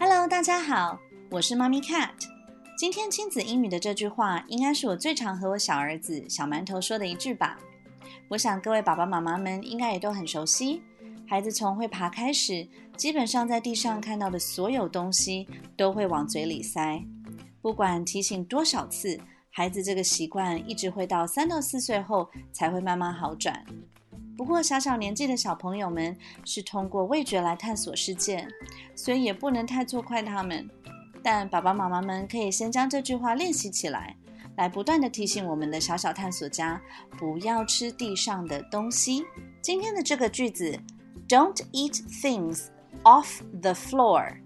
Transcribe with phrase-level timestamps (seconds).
[0.00, 0.96] Hello，大家好，
[1.28, 2.10] 我是妈咪 Cat。
[2.78, 7.58] 今天亲子英语的这句话，应该是我最常和我小儿子小馒头说的一句吧。
[8.28, 10.80] 我想各位爸爸妈妈们应该也都很熟悉。
[11.26, 17.02] 孩子从会爬开始，基本上在地上看到的所有东西都会往嘴里塞。
[17.60, 19.18] 不管提醒多少次，
[19.50, 23.64] 孩子这个习惯一直会到三到四岁后才会慢慢好转。
[24.38, 28.46] 不过小小年纪的小朋友们是通过味觉来探索世界，
[28.94, 30.70] 所以也不能太错怪他们。
[31.24, 34.16] 但爸爸妈妈们可以先将这句话练习起来，
[34.54, 36.80] 来不断的提醒我们的小小探索家
[37.18, 39.24] 不要吃地上的东西。
[39.60, 40.78] 今天的这个句子
[41.28, 42.66] ，Don't eat things
[43.02, 44.36] off the floor。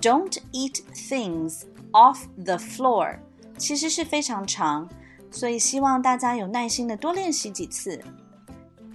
[0.00, 3.18] Don't eat things off the floor，
[3.56, 4.88] 其实是非常长，
[5.28, 8.00] 所以希望大家有耐心的多练习几次。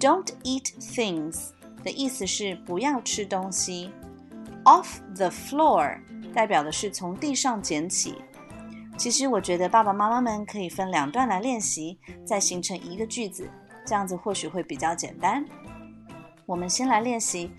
[0.02, 1.50] Don't eat things
[1.82, 3.90] 的意思是不要吃东西。
[4.64, 5.98] Off the floor
[6.34, 8.16] 代表的是从地上捡起。
[8.96, 13.48] 其实我觉得爸爸妈妈们可以分两段来练习，再形成一个句子，
[13.86, 15.44] 这样子或许会比较简单。
[16.46, 17.50] 我们先来练习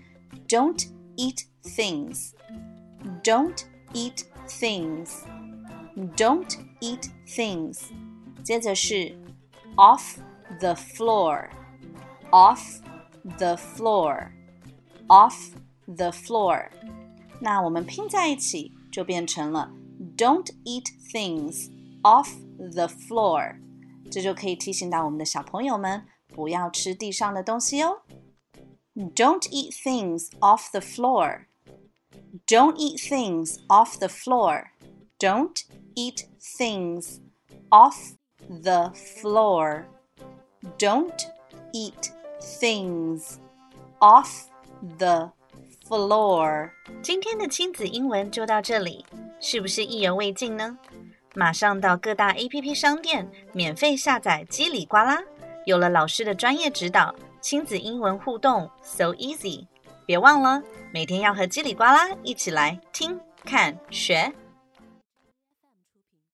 [0.46, 7.80] Don't eat things。Don't eat things。Don't eat things。
[8.44, 9.18] 接着是
[9.76, 10.16] off
[10.58, 11.48] the floor。
[12.30, 12.80] off
[13.38, 14.32] the floor,
[15.08, 15.50] off
[15.86, 16.70] the floor。
[17.40, 19.72] 那我们拼在一起就变成了
[20.16, 21.70] Don't eat things
[22.02, 23.56] off the floor。
[24.10, 28.02] 这就可以提醒到我们的小朋友们不要吃地上的东西哦。
[28.96, 31.46] Don't eat things off the floor.
[32.46, 34.72] Don't eat things off the floor.
[35.18, 36.26] Don't eat
[36.58, 37.20] things
[37.70, 38.14] off
[38.48, 39.86] the floor.
[40.78, 41.22] Don't
[41.72, 42.12] eat
[42.45, 43.37] things
[43.99, 44.43] off
[44.97, 45.31] the
[45.87, 46.69] floor。
[47.01, 49.05] 今天的亲子英文就到这里，
[49.39, 50.77] 是不是意犹未尽呢？
[51.33, 55.21] 马上到各大 APP 商店免费下载叽里呱啦，
[55.65, 59.65] 有了老师的专业指导，亲子英文互动 so easy。
[60.05, 60.61] 别忘了
[60.93, 64.31] 每天要和叽里呱啦一起来听、看、学。